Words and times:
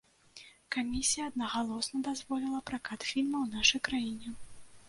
Камісія 0.75 1.27
аднагалосна 1.31 2.01
дазволіла 2.09 2.65
пракат 2.71 3.01
фільма 3.11 3.37
ў 3.45 3.59
нашай 3.59 3.79
краіне. 3.91 4.37